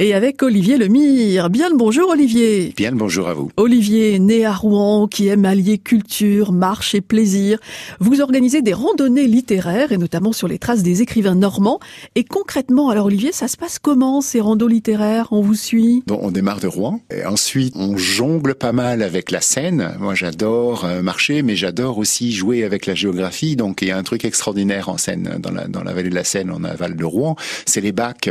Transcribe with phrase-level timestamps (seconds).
[0.00, 1.50] Et avec Olivier Lemire.
[1.50, 2.72] Bien le bonjour Olivier.
[2.76, 3.50] Bien le bonjour à vous.
[3.56, 7.58] Olivier, né à Rouen, qui aime allier culture, marche et plaisir.
[7.98, 11.80] Vous organisez des randonnées littéraires et notamment sur les traces des écrivains normands.
[12.14, 15.26] Et concrètement, alors Olivier, ça se passe comment ces randos littéraires?
[15.32, 16.04] On vous suit?
[16.06, 17.00] Bon, on démarre de Rouen.
[17.12, 19.96] Et ensuite, on jongle pas mal avec la Seine.
[19.98, 23.56] Moi, j'adore euh, marcher, mais j'adore aussi jouer avec la géographie.
[23.56, 26.14] Donc, il y a un truc extraordinaire en Seine, dans la, dans la vallée de
[26.14, 27.34] la Seine, en aval de Rouen,
[27.66, 28.30] c'est les bacs.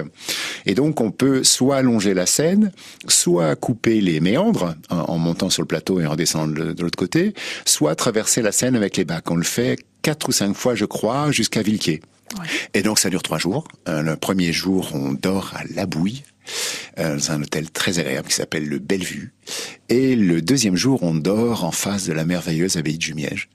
[0.66, 2.72] Et donc, on peut soit longer la Seine,
[3.08, 7.34] soit couper les méandres en, montant sur le plateau et en redescendant de, l'autre côté,
[7.66, 9.32] soit traverser la Seine avec les bacs.
[9.32, 12.02] On le fait quatre ou cinq fois, je crois, jusqu'à Villequier.
[12.76, 13.68] Et donc, ça dure trois jours.
[13.88, 16.24] Euh, le premier jour, on dort à La Bouille,
[17.00, 19.34] euh, dans un hôtel très agréable qui s'appelle le Bellevue.
[19.90, 23.50] Et le deuxième jour, on dort en face de la merveilleuse abbaye de Jumièges,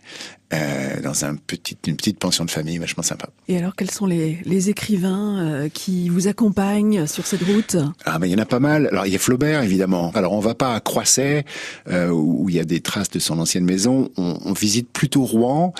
[0.52, 3.28] euh, dans un petit, une petite pension de famille vachement sympa.
[3.48, 7.76] Et alors, quels sont les, les écrivains euh, qui vous accompagnent sur cette route?
[8.04, 8.88] Ah, mais il y en a pas mal.
[8.88, 10.10] Alors, il y a Flaubert, évidemment.
[10.14, 11.44] Alors, on va pas à Croisset,
[11.88, 14.10] euh, où il y a des traces de son ancienne maison.
[14.16, 15.72] On, on visite plutôt Rouen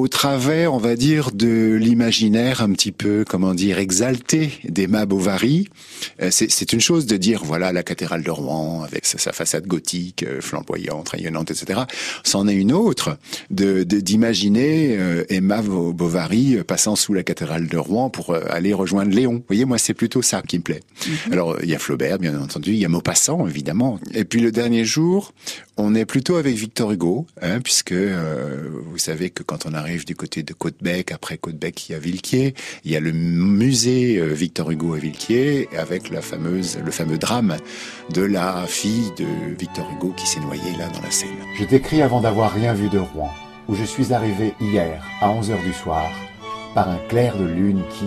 [0.00, 5.68] au travers, on va dire, de l'imaginaire un petit peu, comment dire, exalté d'Emma Bovary.
[6.22, 10.22] Euh, c'est une chose de dire, voilà, la cathédrale de Rouen, avec sa, façade gothique,
[10.22, 11.82] euh, flamboyante, rayonnante, etc.
[12.24, 13.18] C'en est une autre
[13.50, 19.34] de d'imaginer euh, Emma Bovary passant sous la cathédrale de Rouen pour aller rejoindre Léon.
[19.34, 20.80] Vous voyez, moi, c'est plutôt ça qui me plaît.
[21.06, 21.32] Mhm.
[21.32, 24.00] Alors, il y a Flaubert, bien entendu, il y a Maupassant, évidemment.
[24.14, 25.32] Et puis, le dernier jour,
[25.76, 30.14] on est plutôt avec Victor Hugo, hein, puisque vous savez que quand on arrive du
[30.14, 31.12] côté de Côte-Bec.
[31.12, 32.54] Après Côte-Bec, il y a Villequier.
[32.84, 37.18] Il y a le musée euh, Victor Hugo à Villequier avec la fameuse, le fameux
[37.18, 37.56] drame
[38.12, 39.26] de la fille de
[39.58, 41.28] Victor Hugo qui s'est noyée là dans la Seine.
[41.58, 43.30] Je t'écris avant d'avoir rien vu de Rouen,
[43.70, 46.10] où je suis arrivé hier à 11 heures du soir
[46.74, 48.06] par un clair de lune qui,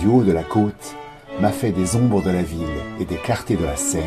[0.00, 0.96] du haut de la côte,
[1.40, 2.66] m'a fait des ombres de la ville
[2.98, 4.02] et des clartés de la Seine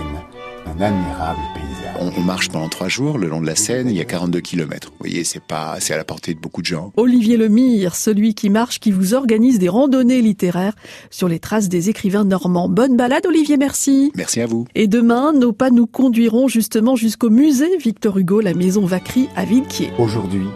[0.66, 2.14] un admirable paysage.
[2.18, 4.90] On, marche pendant trois jours le long de la Seine, il y a 42 kilomètres.
[4.90, 6.92] Vous voyez, c'est pas, c'est à la portée de beaucoup de gens.
[6.98, 10.76] Olivier Lemire, celui qui marche, qui vous organise des randonnées littéraires
[11.10, 12.70] sur les traces des écrivains normands.
[12.70, 14.12] Bonne balade, Olivier, merci.
[14.16, 14.68] Merci à vous.
[14.76, 19.46] Et demain, nos pas nous conduiront justement jusqu'au musée Victor Hugo, la maison Vacry à
[19.46, 19.92] Villequier.
[19.98, 20.48] Aujourd'hui,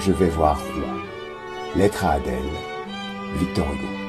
[0.00, 1.00] je vais voir Rouen.
[1.76, 2.42] Lettre à Adèle,
[3.38, 4.05] Victor Hugo.